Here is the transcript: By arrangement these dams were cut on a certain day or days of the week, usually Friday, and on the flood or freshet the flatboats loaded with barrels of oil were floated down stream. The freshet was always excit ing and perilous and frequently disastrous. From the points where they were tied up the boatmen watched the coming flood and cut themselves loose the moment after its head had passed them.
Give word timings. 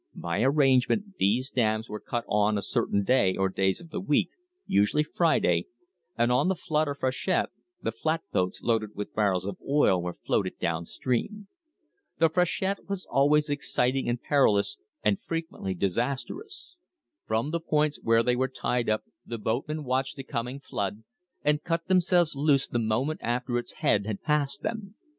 By 0.15 0.41
arrangement 0.41 1.17
these 1.19 1.51
dams 1.51 1.87
were 1.87 1.99
cut 1.99 2.25
on 2.27 2.57
a 2.57 2.63
certain 2.63 3.03
day 3.03 3.35
or 3.37 3.49
days 3.49 3.79
of 3.79 3.91
the 3.91 3.99
week, 4.01 4.29
usually 4.65 5.03
Friday, 5.03 5.67
and 6.17 6.31
on 6.31 6.47
the 6.47 6.55
flood 6.55 6.87
or 6.87 6.95
freshet 6.95 7.49
the 7.83 7.91
flatboats 7.91 8.63
loaded 8.63 8.95
with 8.95 9.13
barrels 9.13 9.45
of 9.45 9.59
oil 9.61 10.01
were 10.01 10.15
floated 10.25 10.57
down 10.57 10.87
stream. 10.87 11.49
The 12.17 12.29
freshet 12.31 12.89
was 12.89 13.05
always 13.11 13.47
excit 13.51 13.93
ing 13.95 14.09
and 14.09 14.19
perilous 14.19 14.75
and 15.03 15.21
frequently 15.21 15.75
disastrous. 15.75 16.77
From 17.27 17.51
the 17.51 17.59
points 17.59 17.99
where 18.01 18.23
they 18.23 18.35
were 18.35 18.47
tied 18.47 18.89
up 18.89 19.03
the 19.23 19.37
boatmen 19.37 19.83
watched 19.83 20.15
the 20.15 20.23
coming 20.23 20.59
flood 20.59 21.03
and 21.43 21.63
cut 21.63 21.85
themselves 21.87 22.35
loose 22.35 22.65
the 22.65 22.79
moment 22.79 23.19
after 23.21 23.59
its 23.59 23.73
head 23.85 24.07
had 24.07 24.23
passed 24.23 24.63
them. 24.63 24.95